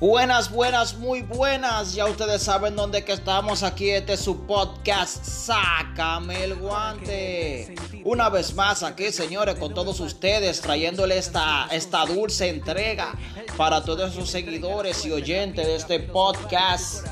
[0.00, 1.92] Buenas, buenas, muy buenas.
[1.92, 3.90] Ya ustedes saben dónde que estamos aquí.
[3.90, 5.24] Este es su podcast.
[5.24, 7.74] Sácame el guante.
[8.04, 13.12] Una vez más aquí, señores, con todos ustedes, trayéndole esta, esta dulce entrega
[13.56, 17.04] para todos sus seguidores y oyentes de este podcast.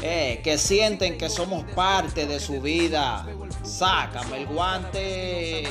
[0.00, 3.26] Eh, que sienten que somos parte de su vida.
[3.64, 5.64] Sácame el guante.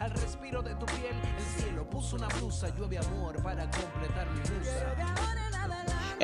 [0.00, 4.40] Al respiro de tu piel, el cielo puso una blusa, llueve amor para completar mi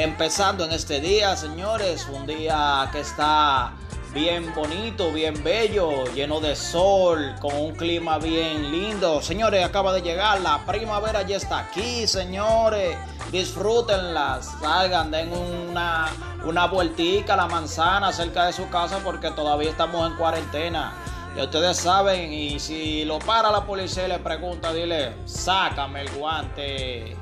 [0.02, 2.06] empezando en este día, señores.
[2.12, 3.72] Un día que está
[4.12, 9.20] bien bonito, bien bello, lleno de sol, con un clima bien lindo.
[9.22, 12.96] Señores, acaba de llegar la primavera, ya está aquí, señores.
[13.30, 16.08] Disfrútenla, salgan, den una,
[16.44, 20.94] una vueltica a la manzana cerca de su casa porque todavía estamos en cuarentena.
[21.36, 26.10] Y ustedes saben, y si lo para la policía y le pregunta, dile, sácame el
[26.10, 27.16] guante.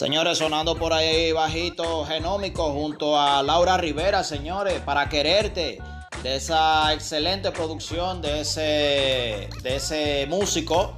[0.00, 5.78] Señores, sonando por ahí bajito genómico junto a Laura Rivera, señores, para quererte
[6.22, 10.96] de esa excelente producción de ese, de ese músico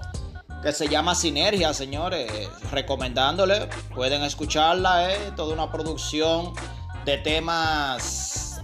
[0.63, 2.31] que se llama Sinergia, señores.
[2.71, 6.53] Recomendándole, pueden escucharla, eh, toda una producción
[7.05, 8.63] de temas,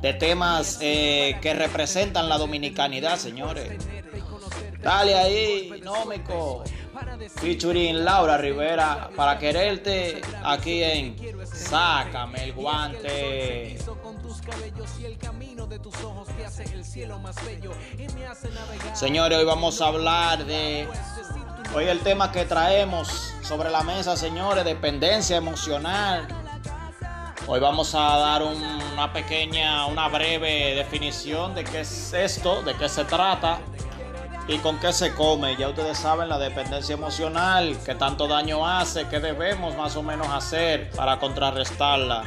[0.00, 3.84] de temas eh, que representan la dominicanidad, señores.
[4.80, 6.62] Dale ahí, Nómico.
[7.36, 13.78] Featuring Laura Rivera para quererte aquí en Sácame el guante.
[18.94, 20.88] Señores, hoy vamos a hablar de
[21.74, 26.26] hoy el tema que traemos sobre la mesa, señores, dependencia emocional.
[27.46, 32.88] Hoy vamos a dar una pequeña, una breve definición de qué es esto, de qué
[32.88, 33.60] se trata
[34.48, 35.56] y con qué se come.
[35.56, 40.28] Ya ustedes saben la dependencia emocional, que tanto daño hace, qué debemos más o menos
[40.28, 42.24] hacer para contrarrestarla.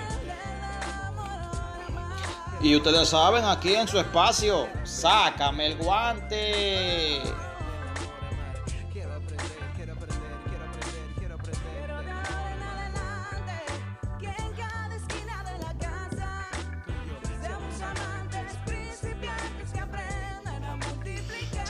[2.61, 7.21] Y ustedes saben, aquí en su espacio, sácame el guante.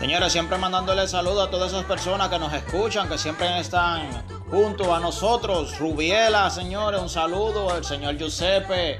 [0.05, 4.93] Señores, siempre mandándole saludos a todas esas personas que nos escuchan, que siempre están junto
[4.93, 5.79] a nosotros.
[5.79, 7.75] Rubiela, señores, un saludo.
[7.75, 8.99] El señor Giuseppe,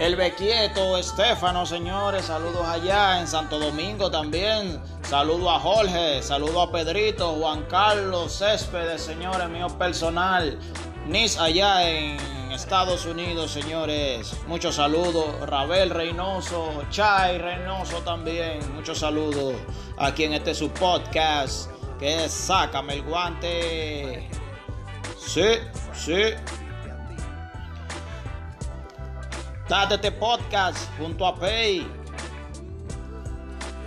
[0.00, 4.82] el Bequieto, Estefano, señores, saludos allá en Santo Domingo también.
[5.02, 10.58] Saludo a Jorge, saludo a Pedrito, Juan Carlos Céspedes, señores, mío personal.
[11.06, 12.18] Nis allá en
[12.50, 14.34] Estados Unidos, señores.
[14.48, 15.38] Muchos saludos.
[15.48, 18.58] Rabel Reynoso, Chai Reynoso también.
[18.74, 19.54] Muchos saludos
[19.98, 24.28] aquí en este su podcast que es Sácame el guante.
[25.18, 25.58] Sí,
[25.94, 26.22] sí.
[29.68, 31.86] Date este podcast junto a Pay.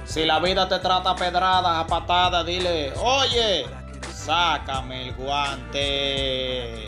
[0.06, 3.66] Si la vida te trata pedradas, a patadas, dile, oye,
[4.12, 6.88] sácame el guante.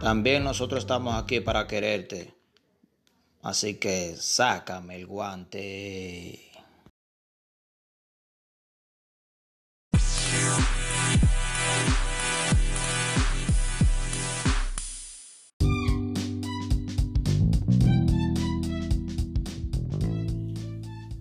[0.00, 2.31] También nosotros estamos aquí para quererte.
[3.42, 6.52] Así que sácame el guante.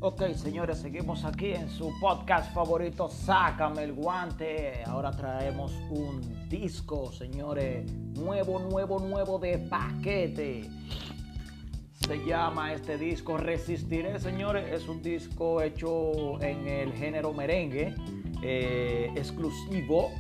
[0.04, 4.84] Ok, señores, seguimos aquí en su podcast favorito, Sácame el guante.
[4.86, 10.70] Ahora traemos un disco, señores, nuevo, nuevo, nuevo de paquete.
[12.08, 14.72] Se llama este disco Resistiré, señores.
[14.72, 17.96] Es un disco hecho en el género merengue,
[18.44, 20.12] eh, exclusivo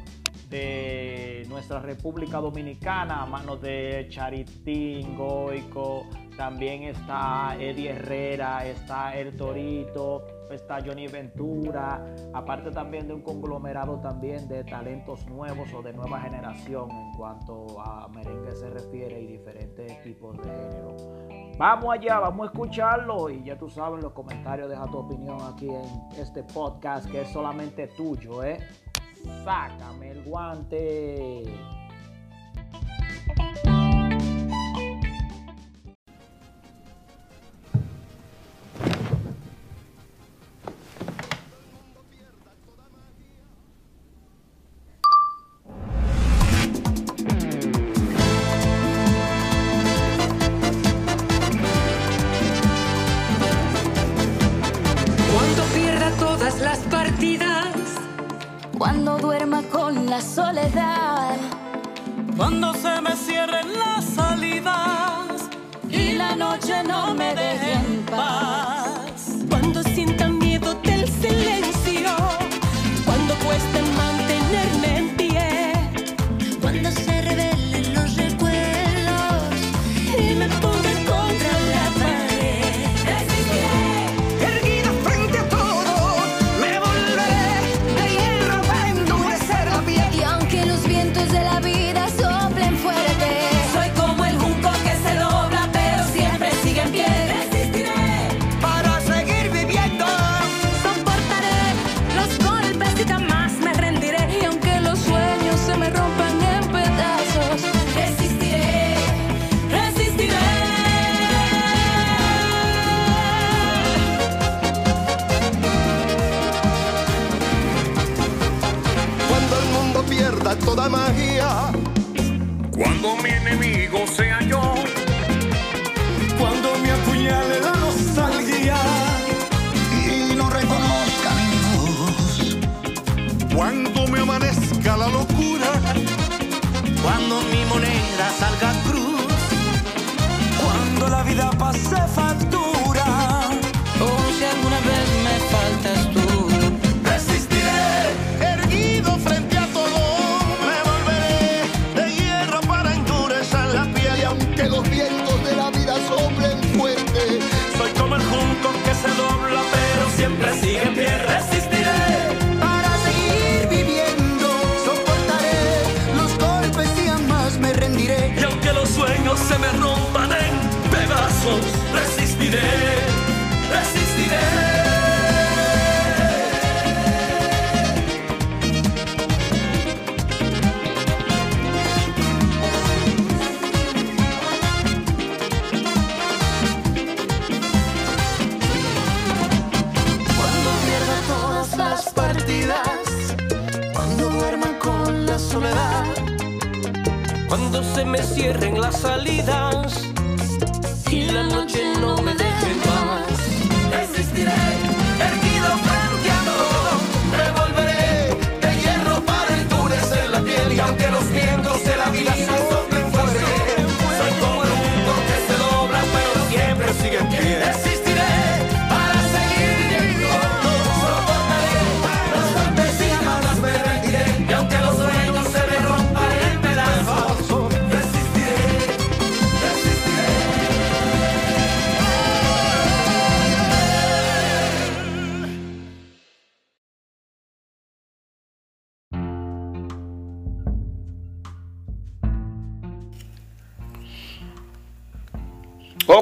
[0.49, 6.05] de nuestra República Dominicana, a manos de Charitín, Goico,
[6.35, 13.99] también está Eddie Herrera, está El Torito, está Johnny Ventura, aparte también de un conglomerado
[13.99, 19.27] también de talentos nuevos o de nueva generación en cuanto a merengue se refiere y
[19.27, 21.40] diferentes tipos de género.
[21.61, 25.69] Vamos allá, vamos a escucharlo y ya tú sabes los comentarios, deja tu opinión aquí
[25.69, 28.57] en este podcast que es solamente tuyo, ¿eh?
[29.43, 31.43] Sácame el guante.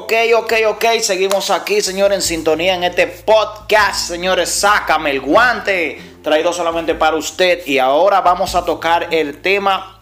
[0.09, 6.01] Ok, ok, ok, seguimos aquí, señores, en sintonía en este podcast, señores, sácame el guante,
[6.23, 7.61] traído solamente para usted.
[7.67, 9.99] Y ahora vamos a tocar el tema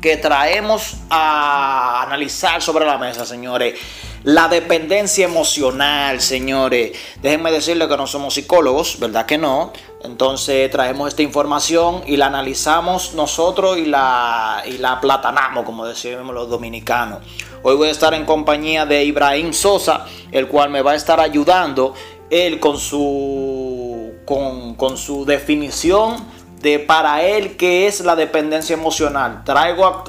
[0.00, 3.80] que traemos a analizar sobre la mesa, señores.
[4.24, 6.96] La dependencia emocional, señores.
[7.20, 9.72] Déjenme decirles que no somos psicólogos, ¿verdad que no?
[10.04, 16.32] Entonces traemos esta información y la analizamos nosotros y la, y la platanamos, como decimos
[16.32, 17.18] los dominicanos.
[17.64, 21.18] Hoy voy a estar en compañía de Ibrahim Sosa, el cual me va a estar
[21.18, 21.94] ayudando
[22.30, 26.24] él con su, con, con su definición
[26.60, 29.42] de para él qué es la dependencia emocional.
[29.44, 30.04] Traigo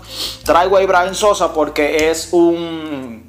[0.45, 3.22] traigo a Ibrahim Sosa porque es un,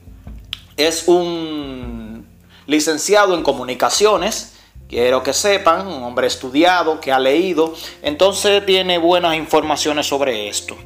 [0.76, 2.26] es un
[2.66, 4.52] licenciado en comunicaciones.
[4.88, 10.76] Quiero que sepan, un hombre estudiado, que ha leído, entonces tiene buenas informaciones sobre esto.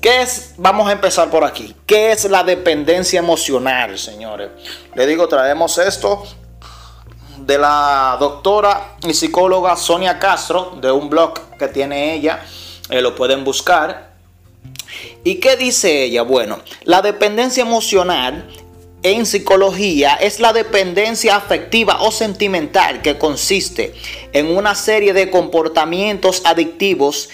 [0.00, 0.54] ¿Qué es?
[0.56, 1.74] Vamos a empezar por aquí.
[1.86, 4.50] ¿Qué es la dependencia emocional, señores?
[4.94, 6.24] Le digo, traemos esto
[7.38, 12.44] de la doctora y psicóloga Sonia Castro, de un blog que tiene ella,
[12.88, 14.14] eh, lo pueden buscar.
[15.24, 16.22] ¿Y qué dice ella?
[16.22, 18.48] Bueno, la dependencia emocional
[19.02, 23.94] en psicología es la dependencia afectiva o sentimental que consiste
[24.32, 27.30] en una serie de comportamientos adictivos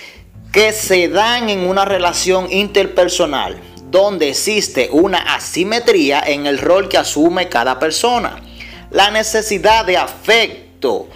[0.52, 6.98] que se dan en una relación interpersonal donde existe una asimetría en el rol que
[6.98, 8.42] asume cada persona.
[8.90, 11.08] La necesidad de afecto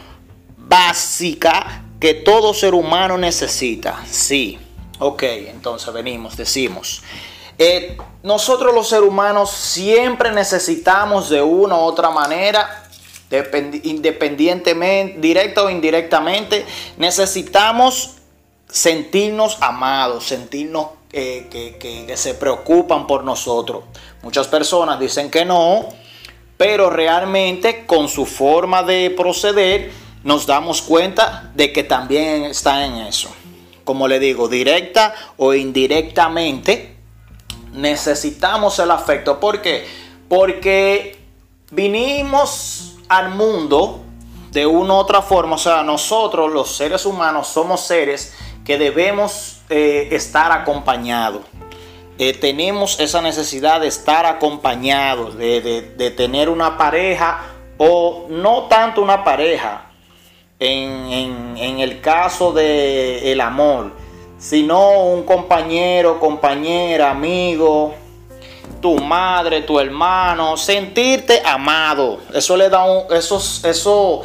[0.57, 4.03] básica que todo ser humano necesita.
[4.11, 4.59] Sí.
[4.99, 7.03] Ok, entonces venimos, decimos.
[7.63, 12.85] Eh, nosotros los seres humanos siempre necesitamos de una u otra manera
[13.31, 16.65] Dependi- independientemente, directa o indirectamente,
[16.97, 18.17] necesitamos
[18.67, 23.85] sentirnos amados, sentirnos eh, que se preocupan por nosotros.
[24.23, 25.91] Muchas personas dicen que no,
[26.57, 29.93] pero realmente con su forma de proceder
[30.25, 33.29] nos damos cuenta de que también está en eso.
[33.85, 36.97] Como le digo, directa o indirectamente,
[37.73, 39.41] necesitamos el afecto.
[39.41, 39.87] ¿Por qué?
[40.29, 41.19] Porque
[41.71, 44.01] vinimos al mundo
[44.53, 45.57] de una u otra forma.
[45.57, 48.35] O sea, nosotros los seres humanos somos seres
[48.65, 51.43] que debemos eh, estar acompañados.
[52.19, 55.61] Eh, tenemos esa necesidad de estar acompañados, de,
[55.97, 57.41] de- tener una pareja
[57.79, 59.87] o no tanto una pareja
[60.59, 63.93] en, en- en el caso del el amor,
[64.41, 67.95] sino un compañero, compañera, amigo,
[68.81, 72.21] tu madre, tu hermano, sentirte amado.
[72.33, 74.23] Eso le da un, eso, eso,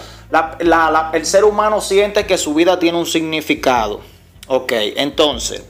[1.12, 4.00] el ser humano siente que su vida tiene un significado.
[4.48, 5.64] Ok, entonces,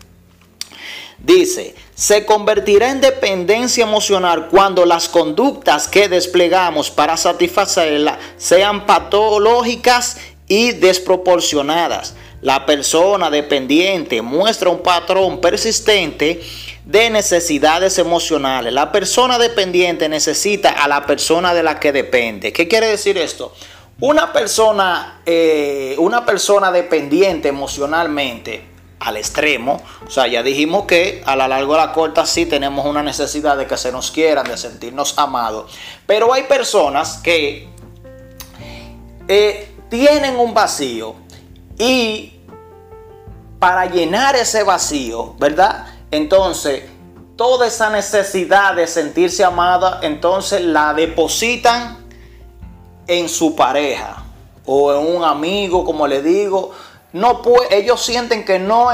[1.18, 10.18] dice, se convertirá en dependencia emocional cuando las conductas que desplegamos para satisfacerla sean patológicas
[10.48, 12.16] y desproporcionadas.
[12.46, 16.44] La persona dependiente muestra un patrón persistente
[16.86, 18.72] de necesidades emocionales.
[18.72, 22.54] La persona dependiente necesita a la persona de la que depende.
[22.54, 23.52] ¿Qué quiere decir esto?
[24.00, 28.64] Una persona, eh, una persona dependiente emocionalmente
[29.00, 32.46] al extremo, o sea, ya dijimos que a la larga o a la corta sí
[32.46, 35.76] tenemos una necesidad de que se nos quieran, de sentirnos amados,
[36.06, 37.68] pero hay personas que
[39.28, 41.16] eh, tienen un vacío
[41.80, 42.35] y
[43.66, 45.88] para llenar ese vacío, ¿verdad?
[46.12, 46.84] Entonces,
[47.36, 51.98] toda esa necesidad de sentirse amada, entonces la depositan
[53.08, 54.24] en su pareja
[54.68, 56.74] o en un amigo, como le digo.
[57.12, 57.42] No
[57.72, 58.90] ellos sienten que, no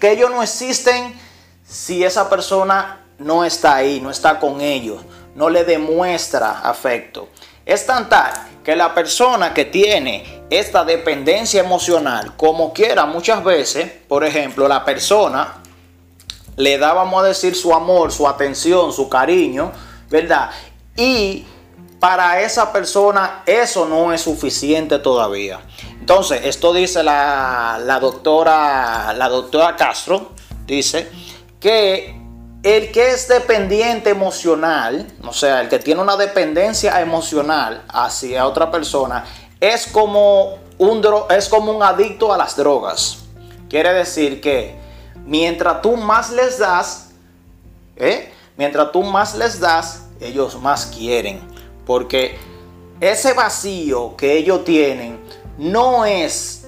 [0.00, 1.20] que ellos no existen
[1.66, 5.02] si esa persona no está ahí, no está con ellos,
[5.34, 7.30] no le demuestra afecto.
[7.66, 8.32] Es tan tal
[8.64, 14.84] que la persona que tiene esta dependencia emocional, como quiera muchas veces, por ejemplo, la
[14.84, 15.60] persona
[16.56, 19.70] le da, vamos a decir, su amor, su atención, su cariño,
[20.08, 20.50] ¿verdad?
[20.96, 21.44] Y
[22.00, 25.60] para esa persona eso no es suficiente todavía.
[26.00, 30.32] Entonces, esto dice la, la doctora, la doctora Castro,
[30.66, 31.10] dice
[31.60, 32.23] que
[32.64, 38.70] el que es dependiente emocional, o sea, el que tiene una dependencia emocional hacia otra
[38.70, 39.22] persona,
[39.60, 43.18] es como un, es como un adicto a las drogas.
[43.68, 44.76] Quiere decir que
[45.26, 47.10] mientras tú más les das,
[47.96, 48.32] ¿eh?
[48.56, 51.42] mientras tú más les das, ellos más quieren.
[51.84, 52.38] Porque
[52.98, 55.20] ese vacío que ellos tienen
[55.58, 56.66] no es,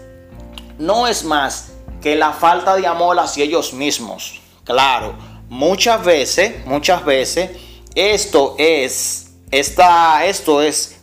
[0.78, 1.72] no es más
[2.02, 4.42] que la falta de amor hacia ellos mismos.
[4.62, 5.14] Claro,
[5.48, 7.50] muchas veces, muchas veces,
[7.94, 10.96] esto es, esta, esto es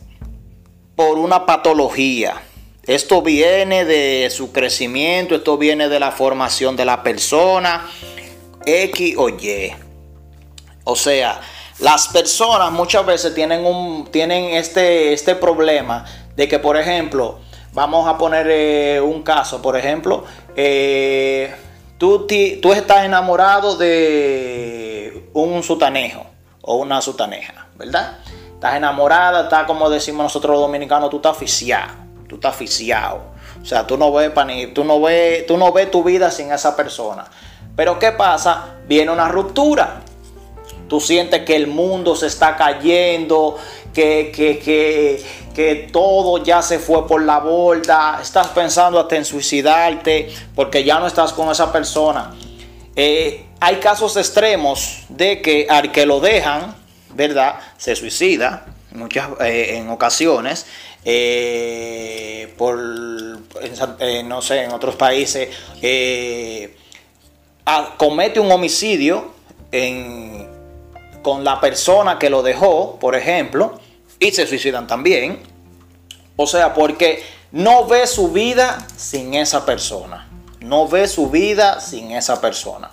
[0.96, 2.40] por una patología.
[2.86, 7.88] Esto viene de su crecimiento, esto viene de la formación de la persona,
[8.66, 9.72] X o Y.
[10.84, 11.40] O sea,
[11.78, 16.04] las personas muchas veces tienen, un, tienen este, este problema
[16.36, 17.40] de que, por ejemplo,
[17.72, 20.24] vamos a poner eh, un caso, por ejemplo,
[20.54, 21.52] eh,
[22.60, 26.26] tú, estás enamorado de un sutanejo
[26.62, 28.18] o una sutaneja, ¿verdad?
[28.54, 31.92] Estás enamorada, está como decimos nosotros los dominicanos, tú estás aficiado,
[32.28, 33.34] tú estás aficiado.
[33.62, 36.52] O sea, tú no ves ni- tú no ves, tú no ves tu vida sin
[36.52, 37.24] esa persona.
[37.76, 38.76] Pero ¿qué pasa?
[38.86, 40.02] Viene una ruptura.
[40.88, 43.56] Tú sientes que el mundo se está cayendo,
[43.94, 48.18] que, que, que, que todo ya se fue por la borda.
[48.20, 52.34] Estás pensando hasta en suicidarte porque ya no estás con esa persona.
[52.96, 56.74] Eh, hay casos extremos de que al que lo dejan,
[57.14, 57.60] ¿verdad?
[57.78, 60.66] Se suicida muchas, eh, en ocasiones.
[61.06, 65.48] eh, por, no sé, en otros países.
[67.98, 69.34] comete un homicidio
[71.22, 73.80] con la persona que lo dejó, por ejemplo,
[74.18, 75.42] y se suicidan también.
[76.36, 80.28] O sea, porque no ve su vida sin esa persona.
[80.60, 82.90] No ve su vida sin esa persona.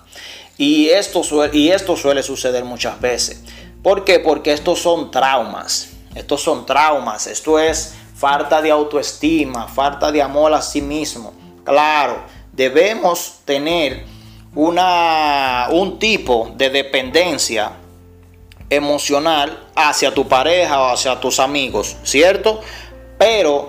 [0.58, 3.42] Y esto, suele, y esto suele suceder muchas veces.
[3.82, 4.20] ¿Por qué?
[4.20, 5.88] Porque estos son traumas.
[6.14, 7.26] Estos son traumas.
[7.26, 11.32] Esto es falta de autoestima, falta de amor a sí mismo.
[11.64, 14.04] Claro, debemos tener
[14.54, 17.72] una, un tipo de dependencia
[18.74, 22.60] emocional hacia tu pareja o hacia tus amigos, ¿cierto?
[23.22, 23.68] pero,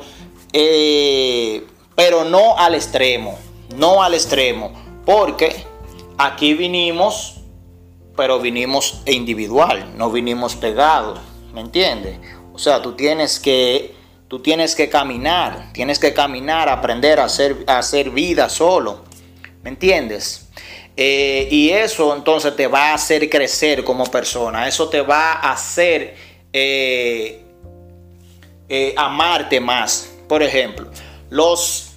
[0.51, 1.63] eh,
[1.95, 3.38] pero no al extremo,
[3.77, 4.74] no al extremo,
[5.05, 5.67] porque
[6.17, 7.41] aquí vinimos,
[8.17, 11.19] pero vinimos individual, no vinimos pegados,
[11.53, 12.17] ¿me entiendes?
[12.51, 13.93] O sea, tú tienes que,
[14.27, 19.03] tú tienes que caminar, tienes que caminar, aprender a hacer, a hacer vida solo,
[19.62, 20.42] ¿me entiendes?
[20.95, 25.53] Eh, y eso entonces te va a hacer crecer como persona, eso te va a
[25.53, 26.15] hacer
[26.51, 27.43] eh,
[28.69, 30.09] eh, amarte más.
[30.27, 30.88] Por ejemplo,
[31.31, 31.93] los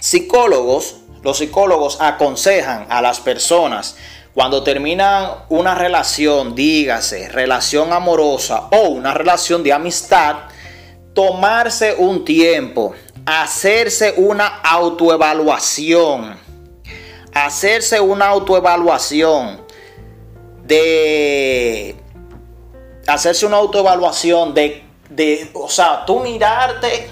[0.00, 3.96] psicólogos, los psicólogos aconsejan a las personas
[4.34, 10.38] cuando terminan una relación, dígase, relación amorosa o una relación de amistad,
[11.14, 16.43] tomarse un tiempo, hacerse una autoevaluación
[17.34, 19.60] hacerse una autoevaluación
[20.62, 21.96] de
[23.06, 27.10] hacerse una autoevaluación de, de, o sea, tú mirarte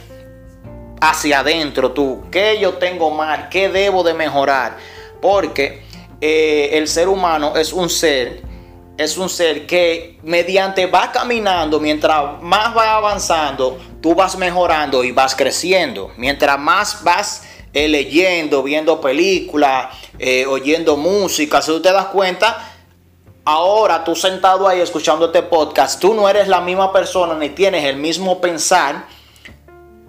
[1.00, 4.76] hacia adentro, tú, qué yo tengo mal, qué debo de mejorar,
[5.20, 5.82] porque
[6.20, 8.42] eh, el ser humano es un ser,
[8.96, 15.12] es un ser que mediante va caminando, mientras más va avanzando, tú vas mejorando y
[15.12, 19.88] vas creciendo, mientras más vas eh, leyendo, viendo películas,
[20.18, 21.62] eh, oyendo música.
[21.62, 22.70] Si tú te das cuenta,
[23.44, 27.84] ahora tú sentado ahí escuchando este podcast, tú no eres la misma persona ni tienes
[27.84, 29.06] el mismo pensar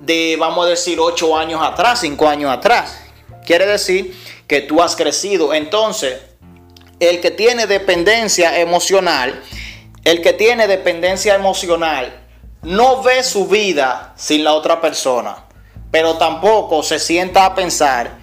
[0.01, 3.00] de, vamos a decir, ocho años atrás, cinco años atrás.
[3.46, 4.13] Quiere decir
[4.48, 5.53] que tú has crecido.
[5.53, 6.20] Entonces,
[7.00, 9.41] el que tiene dependencia emocional,
[10.03, 12.20] el que tiene dependencia emocional,
[12.62, 15.42] no ve su vida sin la otra persona
[15.93, 18.17] pero tampoco se sienta a pensar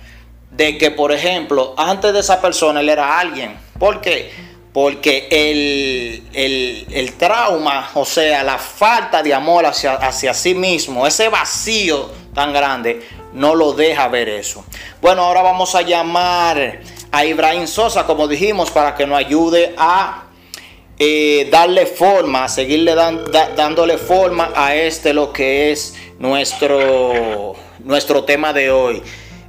[0.51, 3.57] de que, por ejemplo, antes de esa persona él era alguien.
[3.79, 4.33] ¿Por qué?
[4.73, 12.11] Porque el, trauma, o sea, la falta de amor hacia, hacia sí mismo, ese vacío
[12.35, 14.65] tan grande, no lo deja ver eso.
[15.01, 16.81] Bueno, ahora vamos a llamar
[17.13, 20.25] a Ibrahim Sosa, como dijimos, para que nos ayude a
[21.03, 28.71] eh, darle forma, seguirle dándole forma a este lo que es nuestro, nuestro tema de
[28.71, 29.03] hoy.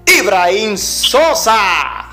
[0.05, 2.09] Ibrahim Sosa.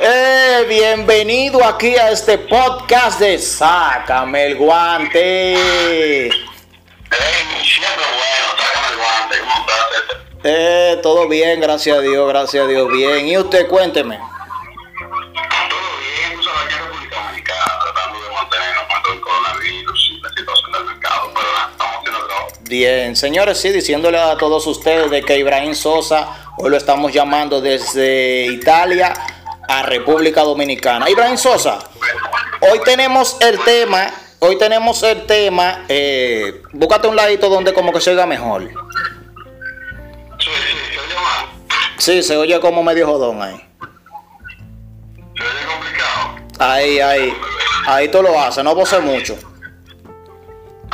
[0.00, 5.56] Eh, bienvenido aquí a este podcast de Sácame el guante.
[10.42, 13.28] Eh, todo bien, gracias a Dios, gracias a Dios, bien.
[13.28, 14.33] Y usted, cuénteme.
[22.76, 27.60] Bien, señores, sí, diciéndole a todos ustedes de que Ibrahim Sosa, hoy lo estamos llamando
[27.60, 29.14] desde Italia
[29.68, 31.08] a República Dominicana.
[31.08, 31.78] Ibrahim Sosa,
[32.62, 34.10] hoy tenemos el tema,
[34.40, 38.62] hoy tenemos el tema, eh, búscate un ladito donde como que se oiga mejor.
[40.40, 41.14] Sí, se oye.
[41.98, 43.54] Sí, se oye como medio jodón ahí.
[45.36, 46.36] Se oye complicado.
[46.58, 47.32] Ahí, ahí,
[47.86, 49.38] ahí tú lo haces, no pose mucho.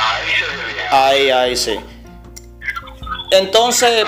[0.01, 0.87] Ahí se ve bien.
[0.91, 1.79] Ahí, ahí sí.
[3.31, 4.05] Entonces,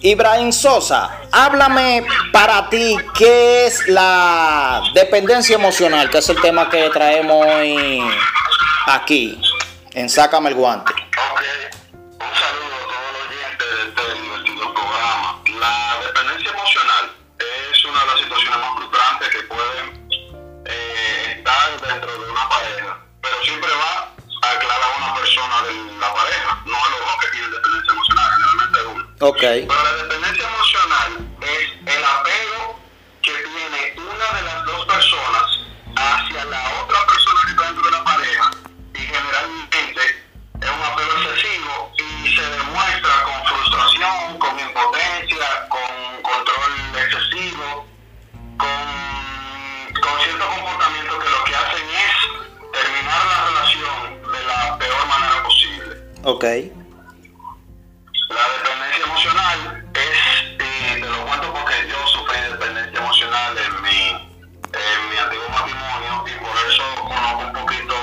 [0.00, 6.88] Ibrahim Sosa, háblame para ti qué es la dependencia emocional, que es el tema que
[6.90, 8.00] traemos hoy
[8.86, 9.40] aquí
[9.92, 10.92] en Sácame el Guante.
[10.92, 12.59] Un
[23.50, 27.30] siempre va a aclarar a una persona de la pareja, no a los dos que
[27.32, 29.30] tienen dependencia emocional, generalmente uno.
[29.30, 29.66] Okay.
[29.66, 30.09] Pero
[56.40, 56.46] Ok.
[56.46, 56.54] La
[58.56, 60.18] dependencia emocional es,
[60.54, 64.08] y te lo cuento porque yo sufrí dependencia emocional en mi,
[64.72, 67.94] en mi antiguo matrimonio y por eso conozco un poquito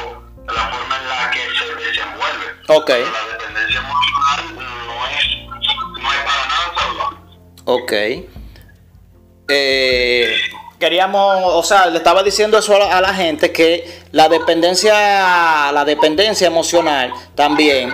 [0.54, 2.45] la forma en la que se desenvuelve.
[2.67, 2.89] Ok.
[2.89, 4.39] la dependencia emocional
[4.86, 5.23] no es,
[6.00, 7.17] no es para nada saludable.
[7.65, 7.91] Ok.
[9.50, 10.36] Eh,
[10.80, 16.47] queríamos, o sea, le estaba diciendo eso a la, gente que la dependencia, la dependencia
[16.47, 17.93] emocional también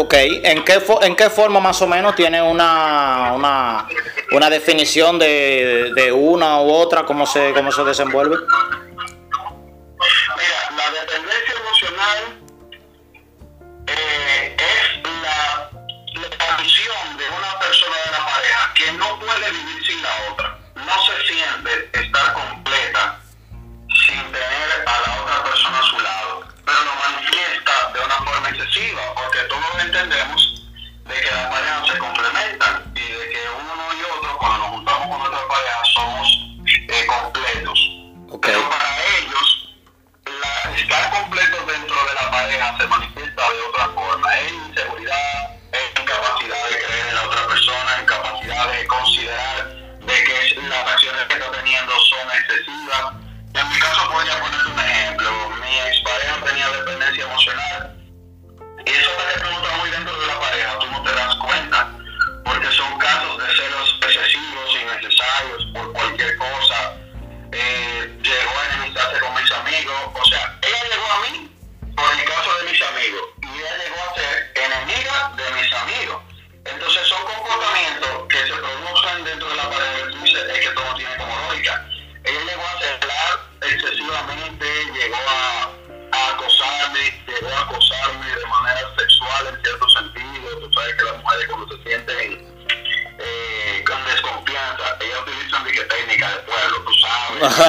[0.00, 3.88] Ok, ¿en qué, en qué forma más o menos tiene una, una,
[4.30, 7.04] una definición de, de, una u otra?
[7.04, 8.36] ¿Cómo se, cómo se desenvuelve?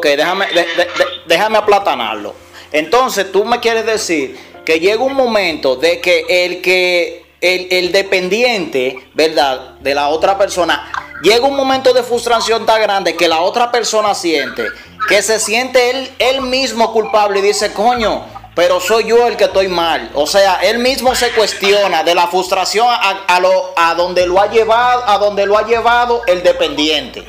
[0.00, 0.46] Ok, déjame,
[1.26, 2.34] déjame aplatanarlo.
[2.72, 4.34] Entonces, tú me quieres decir
[4.64, 9.74] que llega un momento de que el que el, dependiente, ¿verdad?
[9.80, 10.90] De la otra persona,
[11.22, 14.68] llega un momento de frustración tan grande que la otra persona siente,
[15.06, 19.44] que se siente él, él mismo culpable y dice, coño, pero soy yo el que
[19.44, 20.10] estoy mal.
[20.14, 24.50] O sea, él mismo se cuestiona de la frustración a, lo, a donde lo ha
[24.50, 27.28] llevado, a donde lo ha llevado el dependiente.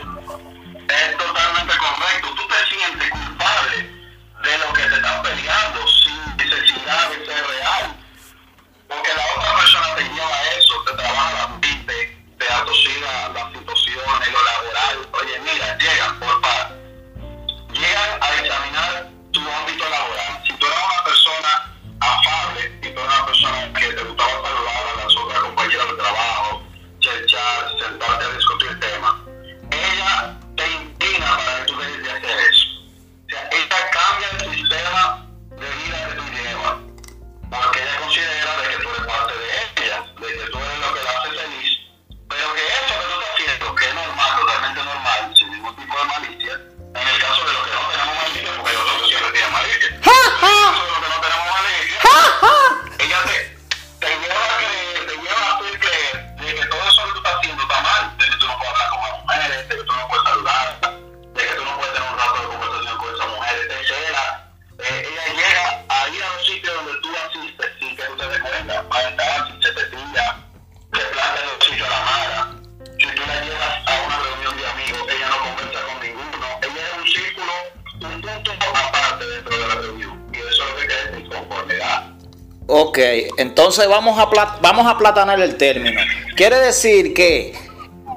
[83.37, 84.25] entonces vamos a,
[84.61, 86.01] vamos a platanar el término.
[86.35, 87.53] Quiere decir que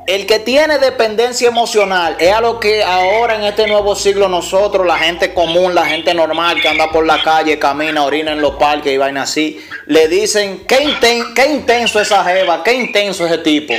[0.06, 4.86] el que tiene dependencia emocional es a lo que ahora en este nuevo siglo nosotros,
[4.86, 8.56] la gente común, la gente normal que anda por la calle, camina, orina en los
[8.56, 13.38] parques y vaina así, le dicen, qué, inten qué intenso esa jeva, qué intenso ese
[13.38, 13.72] tipo.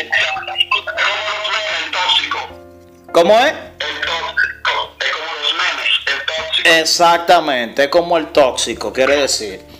[3.11, 3.53] ¿Cómo es?
[6.65, 9.74] Exactamente, es como el tóxico, quiere decir.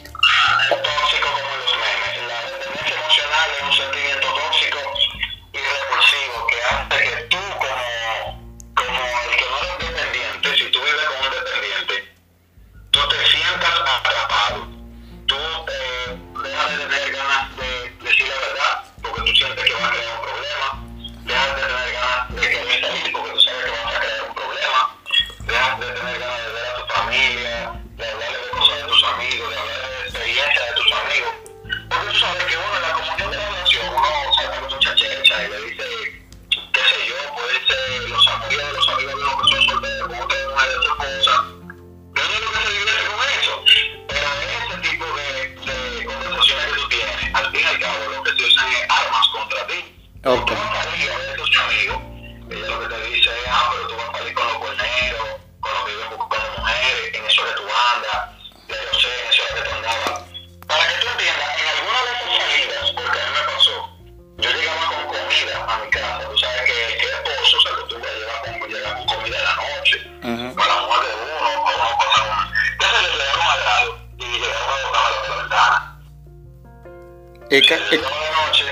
[77.56, 78.66] De noche,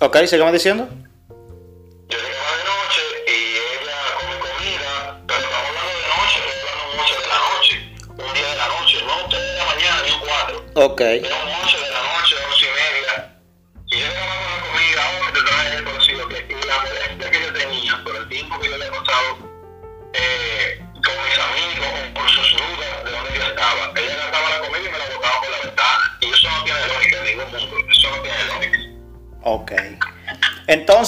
[0.00, 0.88] Ok, sígueme diciendo.
[2.08, 6.96] Yo llegaba de noche y ella come comida, pero estamos hablando de noche, estoy hablando
[6.96, 7.74] mucho de la noche,
[8.08, 11.00] un día de la noche, no un tres de la mañana ni un cuatro, Ok.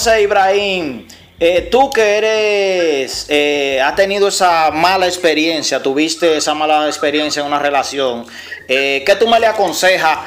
[0.05, 1.07] Entonces, Ibrahim,
[1.39, 7.47] eh, tú que eres, eh, has tenido esa mala experiencia, tuviste esa mala experiencia en
[7.47, 8.27] una relación,
[8.67, 10.19] eh, ¿qué tú me le aconsejas?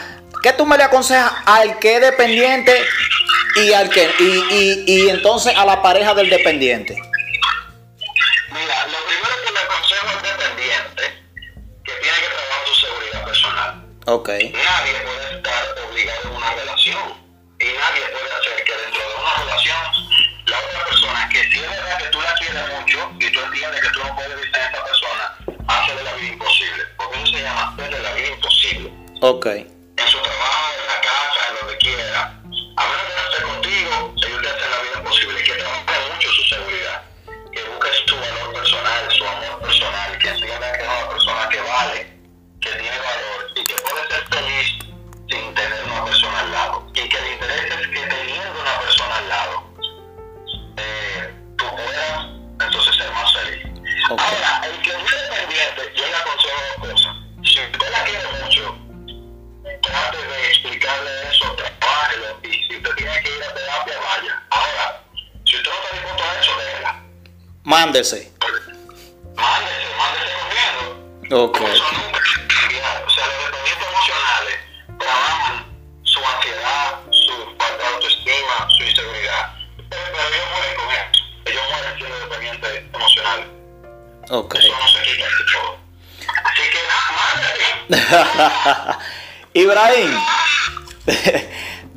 [0.42, 2.76] ¿Qué tú me le aconsejas al que es dependiente
[3.62, 6.94] y al que y, y, y entonces a la pareja del dependiente?
[8.50, 11.02] Mira, lo primero que le aconsejo al dependiente
[11.84, 13.84] que tiene que trabajar su seguridad personal.
[14.06, 14.28] Ok.
[29.20, 29.77] Ok.
[67.68, 68.32] Mándese.
[69.36, 71.44] Mándese, mándese corriendo.
[71.44, 71.60] Ok.
[71.60, 73.04] Eso nunca cambia.
[73.06, 74.56] O sea, los dependientes emocionales
[74.98, 75.66] trabajan
[76.02, 79.52] su ansiedad, su falta de autoestima, su inseguridad.
[79.90, 81.22] Pero, pero ellos mueren con eso.
[81.44, 83.46] Ellos mueren siendo dependientes emocionales.
[84.30, 84.54] Ok.
[84.54, 85.76] Eso no se quita del todo.
[86.44, 88.98] Así que nada, mándese.
[89.60, 90.12] Ibrahim,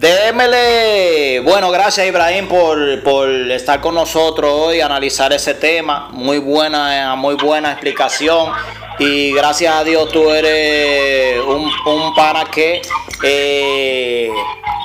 [0.02, 7.16] démele, bueno, gracias Ibrahim por, por estar con nosotros hoy, analizar ese tema, muy buena,
[7.16, 8.52] muy buena explicación.
[8.98, 12.82] Y gracias a Dios tú eres un, un pana que
[13.24, 14.30] eh,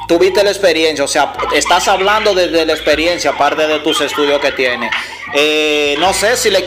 [0.06, 4.52] tuviste la experiencia, o sea, estás hablando desde la experiencia, aparte de tus estudios que
[4.52, 4.90] tienes.
[5.34, 6.64] Eh, no sé si le...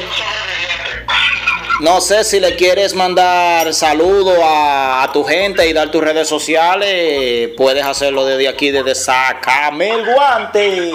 [1.80, 7.52] No sé si le quieres mandar saludos a, tu gente y dar tus redes sociales,
[7.56, 10.92] puedes hacerlo desde aquí, desde Sácame el guante.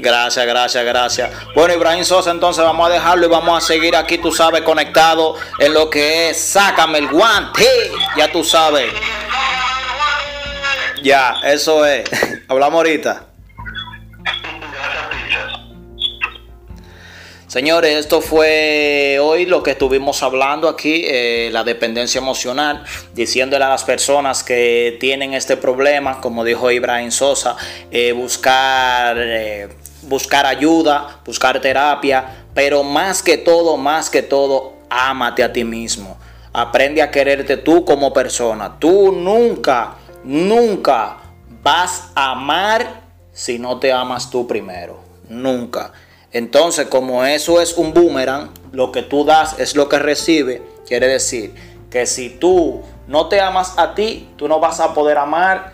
[0.00, 1.30] Gracias, gracias, gracias.
[1.54, 5.36] Bueno, Ibrahim Sosa, entonces vamos a dejarlo y vamos a seguir aquí, tú sabes, conectado
[5.58, 7.66] en lo que es Sácame el guante.
[8.16, 8.90] Ya tú sabes.
[11.02, 12.08] Ya, eso es.
[12.48, 13.29] Hablamos ahorita.
[17.50, 23.70] Señores, esto fue hoy lo que estuvimos hablando aquí, eh, la dependencia emocional, diciéndole a
[23.70, 27.56] las personas que tienen este problema, como dijo Ibrahim Sosa,
[27.90, 29.68] eh, buscar, eh,
[30.02, 36.20] buscar ayuda, buscar terapia, pero más que todo, más que todo, ámate a ti mismo.
[36.52, 38.78] Aprende a quererte tú como persona.
[38.78, 41.16] Tú nunca, nunca
[41.64, 45.00] vas a amar si no te amas tú primero.
[45.28, 45.92] Nunca.
[46.32, 50.62] Entonces, como eso es un boomerang, lo que tú das es lo que recibe.
[50.86, 51.54] Quiere decir
[51.90, 55.72] que si tú no te amas a ti, tú no vas a poder amar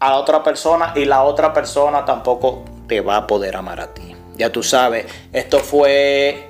[0.00, 3.94] a la otra persona y la otra persona tampoco te va a poder amar a
[3.94, 4.14] ti.
[4.36, 6.48] Ya tú sabes, esto fue,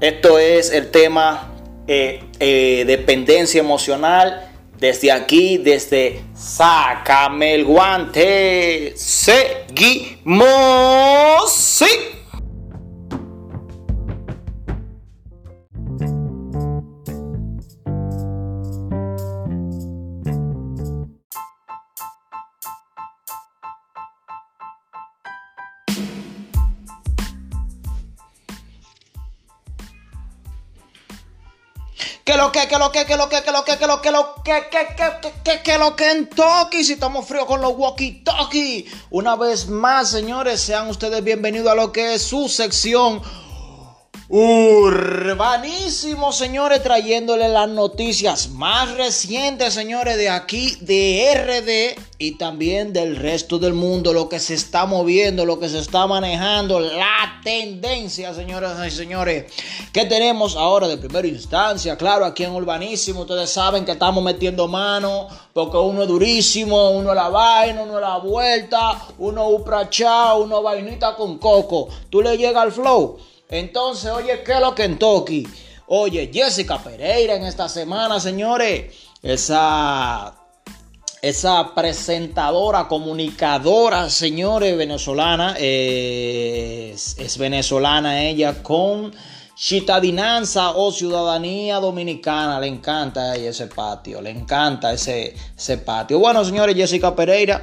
[0.00, 1.52] esto es el tema
[1.86, 4.48] eh, eh, dependencia emocional.
[4.78, 8.94] Desde aquí, desde Sácame el guante.
[8.96, 10.32] Seguimos.
[32.42, 34.34] Lo que, que lo que, que lo que, que lo que, que lo que, lo
[34.42, 38.24] que, que, que, que, que, lo que en Toki, si estamos fríos con los walkie
[38.24, 38.90] talkie.
[39.10, 43.22] Una vez más, señores, sean ustedes bienvenidos a lo que es su sección
[44.34, 53.16] urbanísimo, señores, trayéndole las noticias más recientes, señores, de aquí, de RD y también del
[53.16, 58.32] resto del mundo, lo que se está moviendo, lo que se está manejando, la tendencia,
[58.32, 59.52] señoras y señores,
[59.92, 64.66] que tenemos ahora de primera instancia, claro, aquí en Urbanísimo, ustedes saben que estamos metiendo
[64.66, 70.32] mano, porque uno es durísimo, uno es la vaina, uno es la vuelta, uno uprachá,
[70.36, 73.18] uno vainita con coco, tú le llegas al flow.
[73.48, 75.46] Entonces, oye, ¿qué es lo que en Toki?
[75.86, 78.94] Oye, Jessica Pereira en esta semana, señores.
[79.22, 80.34] Esa,
[81.20, 85.54] esa presentadora, comunicadora, señores, venezolana.
[85.58, 89.12] eh, es, es venezolana ella con
[89.54, 92.58] Chitadinanza o ciudadanía dominicana.
[92.58, 94.20] Le encanta ese patio.
[94.22, 96.18] Le encanta ese, ese patio.
[96.18, 97.60] Bueno, señores, Jessica Pereira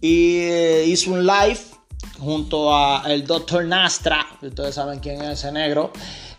[0.00, 1.58] eh, hizo un live
[2.22, 3.64] junto a el Dr.
[3.64, 5.92] Nastra, ustedes saben quién es ese negro.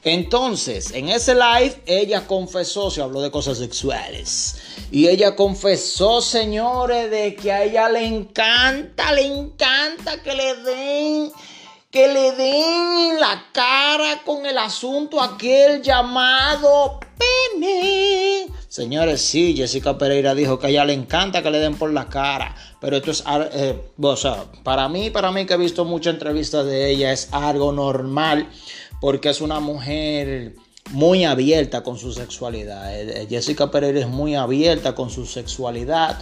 [0.06, 4.58] Entonces, en ese live, ella confesó, se habló de cosas sexuales.
[4.92, 11.32] Y ella confesó, señores, de que a ella le encanta, le encanta que le den,
[11.94, 18.48] que le den en la cara con el asunto aquel llamado pene.
[18.68, 22.10] Señores, sí, Jessica Pereira dijo que a ella le encanta que le den por la
[22.10, 22.56] cara.
[22.82, 26.66] Pero esto es, eh, o sea, para mí, para mí que he visto muchas entrevistas
[26.66, 28.50] de ella, es algo normal
[29.00, 30.56] porque es una mujer
[30.90, 32.92] muy abierta con su sexualidad.
[32.92, 36.20] Eh, Jessica Pereira es muy abierta con su sexualidad.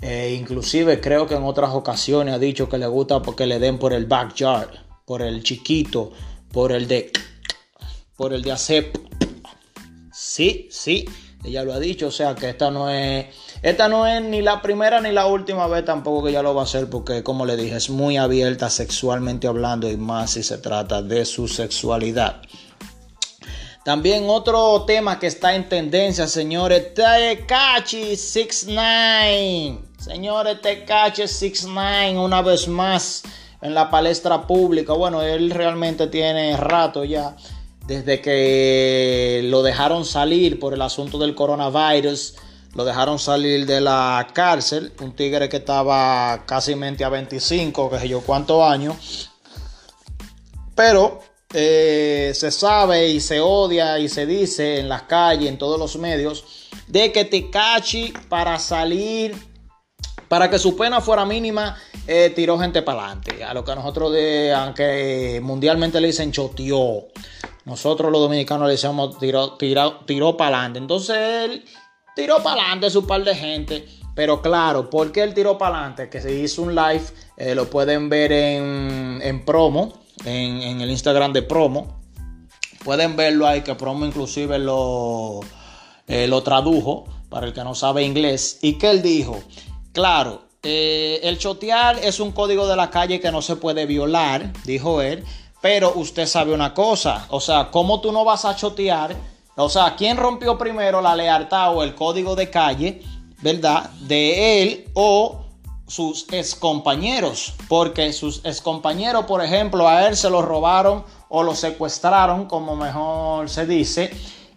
[0.00, 3.80] Eh, inclusive creo que en otras ocasiones ha dicho que le gusta porque le den
[3.80, 6.12] por el backyard, por el chiquito,
[6.52, 7.10] por el de,
[8.14, 8.92] por el de hacer.
[10.12, 11.06] Sí, sí.
[11.42, 13.24] Ella lo ha dicho, o sea que esta no es,
[13.62, 16.60] esta no es ni la primera ni la última vez tampoco que ella lo va
[16.62, 20.58] a hacer, porque como le dije, es muy abierta sexualmente hablando y más si se
[20.58, 22.42] trata de su sexualidad.
[23.86, 29.78] También otro tema que está en tendencia, señores, Tekachi 69.
[29.98, 33.22] Señores, Tekachi 69 una vez más
[33.60, 34.92] en la palestra pública.
[34.92, 37.36] Bueno, él realmente tiene rato ya
[37.88, 42.34] desde que lo dejaron salir por el asunto del coronavirus,
[42.74, 48.08] lo dejaron salir de la cárcel, un tigre que estaba casi a 25, que sé
[48.08, 49.30] yo cuántos años,
[50.74, 51.20] pero
[51.54, 55.96] eh, se sabe y se odia y se dice en las calles, en todos los
[55.96, 59.34] medios, de que Tekachi para salir,
[60.28, 61.76] para que su pena fuera mínima,
[62.06, 64.14] eh, tiró gente para adelante, a lo que nosotros,
[64.54, 67.08] aunque mundialmente le dicen choteó.
[67.64, 70.78] Nosotros los dominicanos le decíamos tiró, tiró, tiró para adelante.
[70.78, 71.64] Entonces él
[72.16, 73.86] tiró para adelante su par de gente.
[74.14, 76.08] Pero claro, ¿por qué él tiró para adelante?
[76.08, 77.04] Que se hizo un live,
[77.36, 82.00] eh, lo pueden ver en, en promo, en, en, el Instagram de promo.
[82.84, 85.40] Pueden verlo ahí, que promo inclusive lo,
[86.08, 88.58] eh, lo tradujo para el que no sabe inglés.
[88.62, 89.40] ¿Y que él dijo?
[89.92, 94.52] Claro, eh, el chotear es un código de la calle que no se puede violar,
[94.64, 95.24] dijo él.
[95.60, 99.16] Pero usted sabe una cosa, o sea, ¿cómo tú no vas a chotear?
[99.56, 103.02] O sea, ¿quién rompió primero la lealtad o el código de calle,
[103.42, 103.90] verdad?
[104.02, 105.40] De él o
[105.88, 107.54] sus excompañeros.
[107.66, 113.50] Porque sus excompañeros, por ejemplo, a él se lo robaron o lo secuestraron, como mejor
[113.50, 114.12] se dice,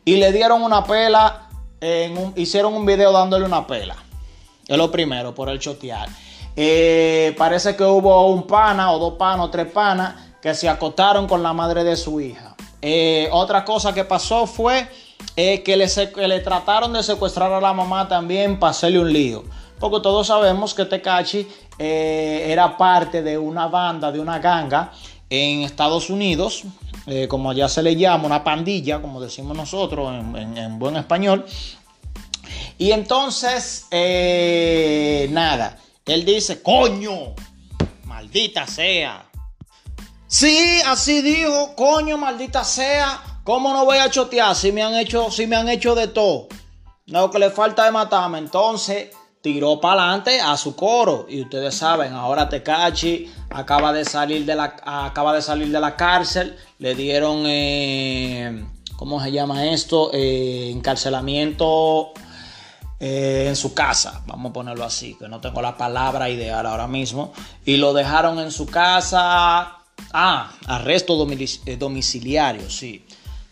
[0.06, 3.96] y le dieron una pela, en un, hicieron un video dándole una pela.
[4.72, 6.08] Es lo primero, por el chotear.
[6.56, 11.28] Eh, parece que hubo un pana o dos panas o tres panas que se acotaron
[11.28, 12.56] con la madre de su hija.
[12.82, 14.88] Eh, otra cosa que pasó fue
[15.36, 19.12] eh, que, le, que, le, trataron de secuestrar a la mamá también para hacerle un
[19.12, 19.44] lío.
[19.78, 21.46] Porque todos sabemos que Tecachi
[21.78, 24.94] era parte de una banda, de una ganga
[25.30, 26.64] en Estados Unidos,
[27.28, 31.46] como ya se le llama, una pandilla, como decimos nosotros en buen español.
[32.78, 37.36] Y entonces, eh, nada, Él dice, coño,
[38.06, 39.30] maldita sea.
[40.28, 43.22] Sí, así dijo, coño, maldita sea.
[43.44, 46.48] ¿Cómo no voy a chotear si me han hecho, si me han hecho de todo?
[47.08, 48.38] Lo que le falta es matarme.
[48.38, 49.10] Entonces
[49.42, 51.26] tiró para adelante a su coro.
[51.28, 55.96] Y ustedes saben, ahora Tecachi acaba de salir de la, acaba de salir de la
[55.96, 56.56] cárcel.
[56.78, 58.64] Le dieron, eh,
[58.96, 60.12] ¿cómo se llama esto?
[60.14, 62.14] Eh, encarcelamiento
[63.04, 64.22] eh, en su casa.
[64.28, 67.34] Vamos a ponerlo así, que no tengo la palabra ideal ahora mismo.
[67.66, 69.80] Y lo dejaron en su casa.
[70.14, 73.04] Ah, arresto domiciliario, sí.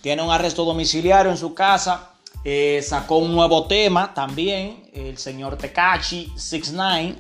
[0.02, 2.12] Tiene un arresto domiciliario en su casa.
[2.46, 7.16] Eh, sacó un nuevo tema también, el señor Tekachi 69.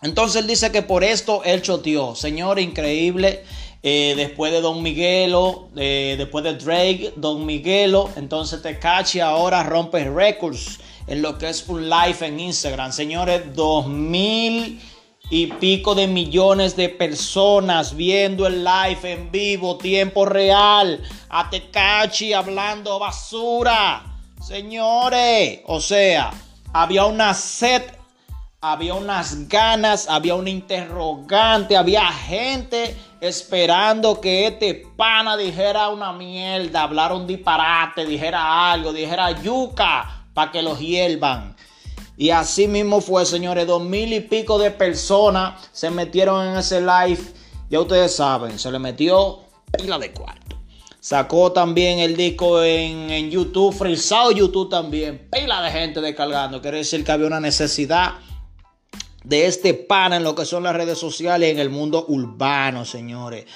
[0.00, 2.14] Entonces él dice que por esto él choteó.
[2.14, 3.44] Señor, increíble.
[3.82, 8.08] Eh, después de Don Miguelo, eh, después de Drake, Don Miguelo.
[8.16, 12.92] Entonces Tekachi ahora rompe récords en lo que es un live en Instagram.
[12.92, 14.80] Señores, dos mil
[15.30, 22.32] y pico de millones de personas viendo el live en vivo, tiempo real, a Tecachi
[22.32, 24.04] hablando basura.
[24.42, 26.32] Señores, o sea,
[26.72, 27.82] había una sed,
[28.60, 36.82] había unas ganas, había un interrogante, había gente esperando que este pana dijera una mierda,
[36.82, 41.56] hablara un disparate, dijera algo, dijera yuca para que los hiervan.
[42.16, 46.80] Y así mismo fue, señores, dos mil y pico de personas se metieron en ese
[46.80, 47.20] live.
[47.70, 49.40] Ya ustedes saben, se le metió
[49.76, 50.56] pila de cuarto.
[51.00, 55.28] Sacó también el disco en, YouTube, frisado YouTube también.
[55.32, 56.62] Pila de gente descargando.
[56.62, 58.18] Quiere decir que había una necesidad
[59.24, 63.46] de este pana en lo que son las redes sociales en el mundo urbano, señores.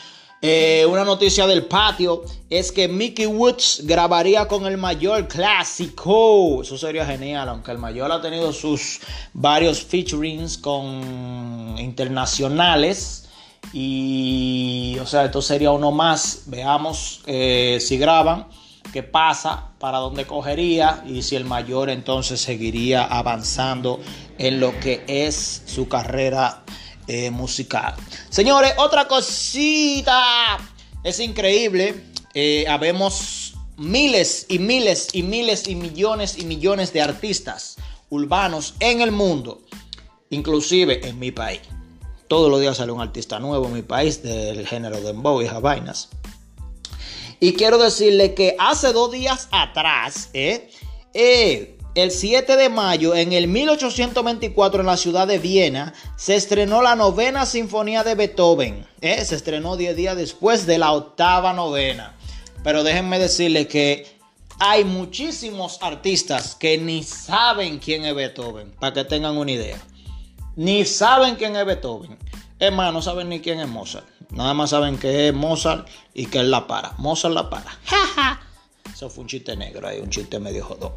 [0.49, 6.62] Eh, una noticia del patio es que Mickey Woods grabaría con el mayor clásico.
[6.62, 9.01] Eso sería genial, aunque el mayor ha tenido sus
[9.32, 13.28] varios featurings con internacionales.
[13.72, 16.44] Y, o sea, esto sería uno más.
[16.47, 18.47] Veamos eh, si graban,
[18.92, 23.99] qué pasa, para dónde cogería y si el mayor entonces seguiría avanzando
[24.38, 26.62] en lo que es su carrera
[27.07, 27.95] eh, musical.
[28.31, 30.59] Señores, otra cosita.
[31.03, 31.95] Es increíble.
[32.35, 37.77] Eh, habemos miles y miles y miles y millones y millones de artistas
[38.11, 39.63] urbanos en el mundo.
[40.31, 41.61] Inclusive en mi país.
[42.29, 45.47] Todos los días sale un artista nuevo en mi país del género de dembow y
[45.47, 46.09] vainas.
[47.39, 50.71] Y quiero decirle que hace dos días atrás, eh,
[51.15, 56.82] eh el 7 de mayo, en el 1824, en la ciudad de Viena, se estrenó
[56.82, 58.86] la novena sinfonía de Beethoven.
[59.01, 59.24] ¿eh?
[59.24, 62.14] Se estrenó 10 días después de la octava novena.
[62.62, 64.07] Pero déjenme decirles que
[64.59, 69.78] hay muchísimos artistas que ni saben quién es Beethoven, para que tengan una idea.
[70.55, 72.18] Ni saben quién es Beethoven.
[72.59, 74.07] Es más, no saben ni quién es Mozart.
[74.30, 76.92] Nada más saben que es Mozart y que él la para.
[76.99, 77.78] Mozart la para.
[78.97, 80.90] Eso fue un chiste negro ahí, un chiste medio jodón.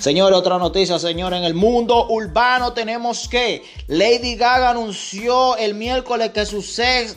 [0.00, 1.38] Señores, otra noticia, señores.
[1.38, 6.64] En el mundo urbano tenemos que Lady Gaga anunció el miércoles que, su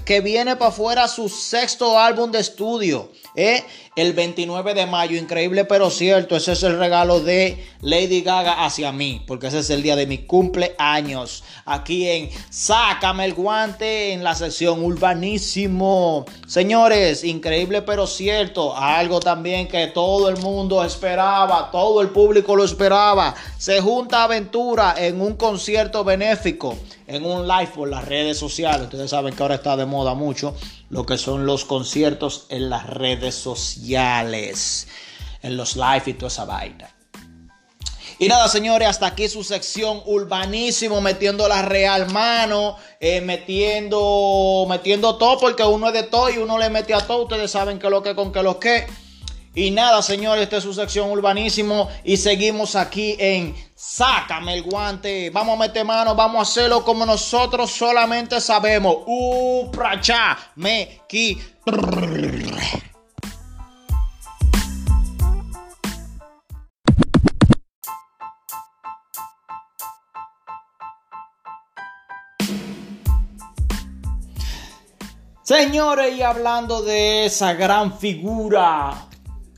[0.06, 3.12] que viene para afuera su sexto álbum de estudio.
[3.36, 3.64] ¿eh?
[3.96, 8.92] El 29 de mayo, increíble pero cierto, ese es el regalo de Lady Gaga hacia
[8.92, 11.44] mí, porque ese es el día de mi cumpleaños.
[11.66, 16.26] Aquí en Sácame el guante en la sección urbanísimo.
[16.48, 22.66] Señores, increíble pero cierto, algo también que todo el mundo esperaba, todo el público lo
[22.66, 23.34] esperaba.
[23.58, 26.76] Se junta Aventura en un concierto benéfico,
[27.08, 28.82] en un live por las redes sociales.
[28.82, 30.56] Ustedes saben que ahora está de moda mucho
[30.90, 34.88] lo que son los conciertos en las redes sociales,
[35.42, 36.90] en los live y toda esa vaina.
[38.22, 45.16] Y nada, señores, hasta aquí su sección urbanísimo, metiendo la real mano, eh, metiendo, metiendo
[45.16, 47.24] todo, porque uno es de todo y uno le mete a todo.
[47.24, 48.88] Ustedes saben que lo que con que lo que.
[49.56, 55.32] Y nada, señores, esta es su sección urbanísimo y seguimos aquí en Sácame el guante.
[55.32, 58.98] Vamos a meter mano, vamos a hacerlo como nosotros solamente sabemos.
[59.08, 61.42] Upracha, me, ki.
[75.42, 79.09] Señores, y hablando de esa gran figura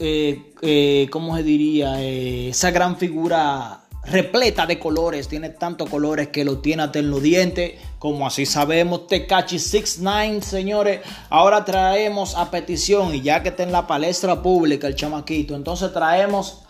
[0.02, 2.02] eh, eh, ¿cómo se diría?
[2.02, 7.12] Eh, esa gran figura repleta de colores, tiene tantos colores que lo tiene hasta en
[7.12, 13.50] los dientes, como así sabemos, Tecachi 69, señores, ahora traemos a petición, y ya que
[13.50, 16.64] está en la palestra pública el chamaquito, entonces traemos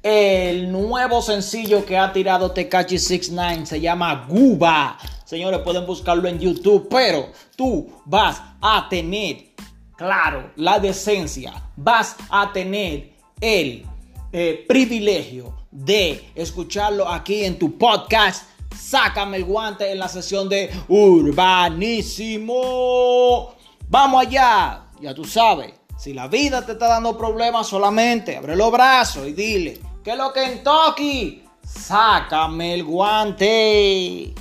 [0.00, 6.38] el nuevo sencillo que ha tirado Tecachi 69, se llama Guba, Señores, pueden buscarlo en
[6.38, 9.45] YouTube, pero tú vas a tener,
[9.96, 13.84] claro, la decencia, vas a tener el
[14.32, 18.48] eh, privilegio de escucharlo aquí en tu podcast.
[18.78, 22.44] Sácame el guante en la sesión de Urbanísimo.
[23.88, 24.82] Vamos allá.
[25.00, 29.32] Ya tú sabes, si la vida te está dando problemas, solamente abre los brazos y
[29.32, 31.42] dile, ¿qué es lo que en Toki?
[31.64, 34.34] Sácame el guante.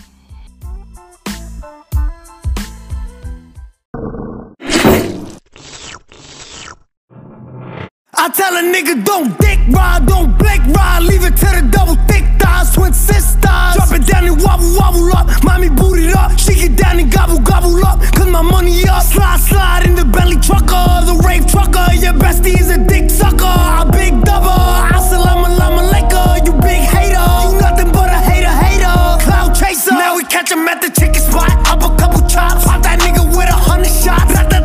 [8.35, 12.25] Tell a nigga don't dick ride, don't blink ride, leave it to the double thick
[12.39, 13.71] thighs, twin sisters.
[13.75, 17.11] Drop it down and wobble wobble up, mommy boot it up, she get down and
[17.11, 19.03] gobble gobble up, cause my money up.
[19.03, 23.55] Slide slide in the belly trucker, the rave trucker, your bestie is a dick sucker,
[23.81, 24.51] a big double.
[24.97, 28.95] Assalamu alaikum, you big hater, you nothing but a hater hater.
[29.23, 32.81] Cloud chaser, now we catch him at the chicken spot, up a couple chops, pop
[32.83, 34.64] that nigga with a hundred shots.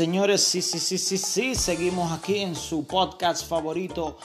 [0.00, 1.54] Señores, sí, sí, sí, sí, sí.
[1.54, 4.16] Seguimos aquí en su podcast favorito,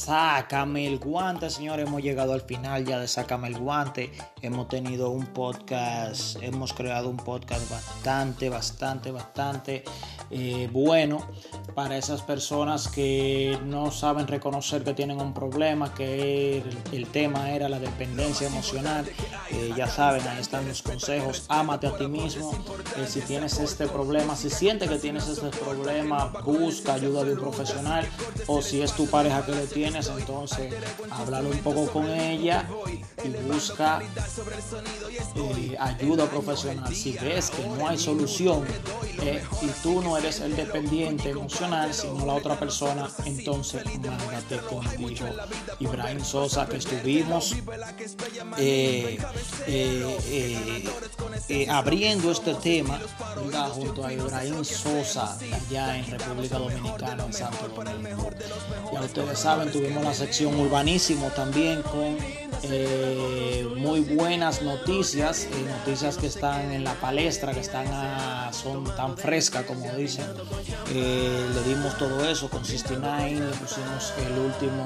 [0.00, 1.50] Sácame el guante.
[1.50, 4.10] Señores, hemos llegado al final ya de Sácame el guante.
[4.40, 9.84] Hemos tenido un podcast, hemos creado un podcast bastante, bastante, bastante
[10.30, 11.26] eh, bueno
[11.74, 17.68] para esas personas que no saben reconocer que tienen un problema, que el, tema era
[17.68, 19.06] la dependencia emocional.
[19.50, 21.44] Eh, ya saben, ahí están los consejos.
[21.48, 22.52] Ámate a ti mismo.
[22.96, 27.40] Eh, si tienes este problema, si sientes que tienes este problema, busca ayuda de un
[27.40, 28.08] profesional.
[28.46, 30.72] O si es tu pareja que lo entonces
[31.10, 32.66] háblalo un poco con ella
[33.24, 34.00] y busca
[35.34, 36.94] eh, ayuda profesional.
[36.94, 38.64] Si ves que no hay solución
[39.22, 45.26] eh, y tú no eres el dependiente emocional, sino la otra persona, entonces mándate contigo.
[45.78, 47.54] Ibrahim Sosa, que estuvimos
[48.58, 49.18] eh,
[51.48, 53.00] eh, abriendo este tema
[53.36, 53.68] ¿verdad?
[53.70, 58.30] junto a Ibrahim Sosa, allá en República Dominicana, en Santo Domingo.
[58.92, 62.16] Ya ustedes saben, tuvimos la sección urbanísimo también con
[62.64, 68.84] eh, muy buenas noticias, eh, noticias que están en la palestra, que están a- son
[68.96, 70.26] tan frescas como dicen.
[70.92, 74.84] Eh, le dimos todo eso con 69, le pusimos el último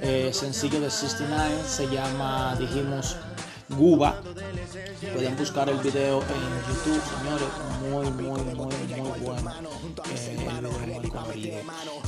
[0.00, 3.16] eh, sencillo de 69, se llama, dijimos,
[3.76, 4.20] Guba.
[5.12, 6.28] Pueden buscar el video en
[6.68, 7.48] YouTube, señores.
[7.80, 9.52] Muy, muy, muy, muy bueno.
[10.10, 11.62] Eh.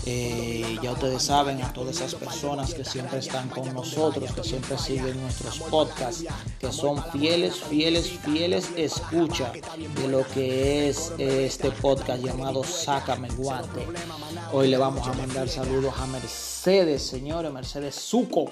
[0.06, 4.78] Eh, ya ustedes saben, a todas esas personas que siempre están con nosotros, que siempre
[4.78, 6.24] siguen nuestros podcasts,
[6.58, 13.86] que son fieles, fieles, fieles escucha de lo que es este podcast llamado Sácame guante.
[14.52, 18.50] Hoy le vamos a mandar saludos a Mercedes, señores, Mercedes Suco,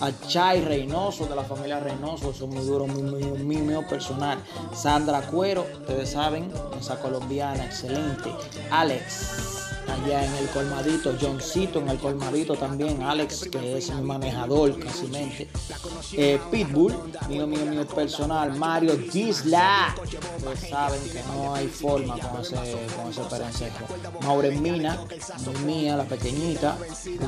[0.00, 4.38] a Chay Reynoso de la familia Reynoso, son muy duros, muy, muy, muy mío personal.
[4.74, 8.30] Sandra Cuero, ustedes saben, esa colombiana, excelente.
[8.70, 9.56] Alex,
[9.88, 15.06] allá en el colmadito, Johncito en el colmadito también, Alex, que es mi manejador casi
[15.06, 15.48] mente.
[16.12, 16.94] Eh, Pitbull,
[17.28, 19.94] mío, mío, mío personal, Mario Gisla,
[20.36, 22.54] ustedes saben que no hay forma con ese,
[22.96, 23.84] con ese perencejo.
[24.22, 24.98] Maureen Mina,
[25.64, 26.76] mía, la pequeñita,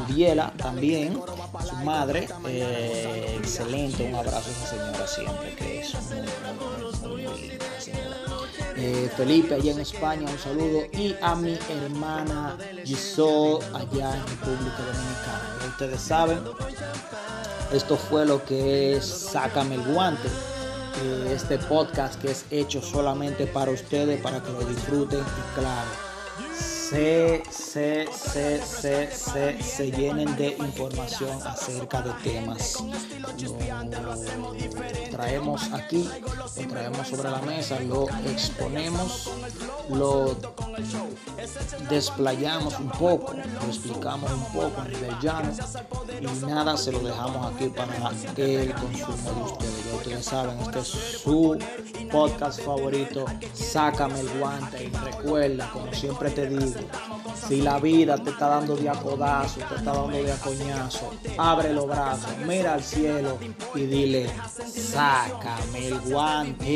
[0.06, 1.20] Judiela también,
[1.68, 7.40] su madre, eh, excelente, un abrazo a esa señora siempre, que es muy, muy, muy,
[7.40, 7.64] linda.
[8.76, 10.82] Eh, Felipe allá en España, un saludo.
[10.92, 15.58] Y a mi hermana Giselle allá en República Dominicana.
[15.68, 16.40] Ustedes saben,
[17.72, 20.28] esto fue lo que es Sácame el guante.
[21.02, 25.90] eh, Este podcast que es hecho solamente para ustedes, para que lo disfruten y claro,
[26.88, 32.82] se, se, se, se, se, se llenen de información acerca de temas.
[33.42, 34.18] Lo
[35.10, 36.08] traemos aquí,
[36.56, 39.30] lo traemos sobre la mesa, lo exponemos,
[39.90, 40.36] lo
[41.90, 45.14] desplayamos un poco, lo explicamos un poco a nivel
[46.20, 47.94] y nada se lo dejamos aquí para
[48.36, 49.84] el consumo de ustedes.
[49.84, 51.58] Ya ustedes saben, este es su
[52.10, 53.24] podcast favorito.
[53.52, 56.77] Sácame el guante y recuerda, como siempre te digo,
[57.48, 61.86] si la vida te está dando de acodazo, te está dando de acoñazo, abre los
[61.86, 63.38] brazos, mira al cielo
[63.74, 64.30] y dile,
[64.70, 66.68] sácame el guante.